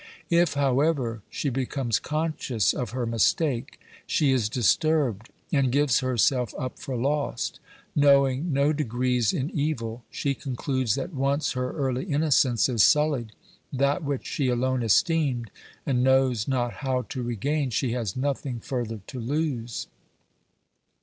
[0.31, 6.79] If, however, she becomes conscious of her mistake, she is disturbed and gives herself up
[6.79, 7.59] for lost;
[7.95, 13.31] knowing no degrees in evil, she concludes that once her early innocence is sullied,
[13.71, 15.51] that which she alone esteemed
[15.85, 19.85] and knows not how to re gain, she has nothing further to lose.